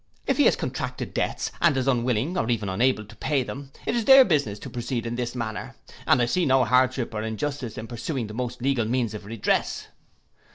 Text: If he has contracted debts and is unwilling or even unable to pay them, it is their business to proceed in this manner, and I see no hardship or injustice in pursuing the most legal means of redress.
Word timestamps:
If 0.25 0.37
he 0.37 0.45
has 0.45 0.55
contracted 0.55 1.13
debts 1.13 1.51
and 1.61 1.77
is 1.77 1.87
unwilling 1.87 2.35
or 2.35 2.49
even 2.49 2.69
unable 2.69 3.05
to 3.05 3.15
pay 3.17 3.43
them, 3.43 3.71
it 3.85 3.95
is 3.95 4.03
their 4.05 4.25
business 4.25 4.57
to 4.61 4.69
proceed 4.71 5.05
in 5.05 5.13
this 5.15 5.35
manner, 5.35 5.75
and 6.07 6.19
I 6.19 6.25
see 6.25 6.43
no 6.43 6.65
hardship 6.65 7.13
or 7.13 7.21
injustice 7.21 7.77
in 7.77 7.85
pursuing 7.85 8.25
the 8.25 8.33
most 8.33 8.63
legal 8.63 8.85
means 8.85 9.13
of 9.13 9.25
redress. 9.27 9.89